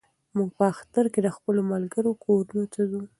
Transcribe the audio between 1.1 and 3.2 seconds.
کې د خپلو ملګرو کورونو ته ځو.